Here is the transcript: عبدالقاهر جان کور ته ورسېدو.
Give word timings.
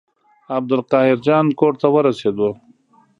عبدالقاهر 0.57 1.17
جان 1.25 1.45
کور 1.59 1.73
ته 1.81 1.87
ورسېدو. 1.93 2.49